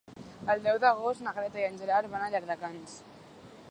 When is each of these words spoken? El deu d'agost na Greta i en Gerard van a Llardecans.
El 0.53 0.63
deu 0.67 0.79
d'agost 0.85 1.23
na 1.27 1.35
Greta 1.37 1.63
i 1.63 1.69
en 1.69 1.79
Gerard 1.83 2.13
van 2.17 2.25
a 2.31 2.35
Llardecans. 2.37 2.99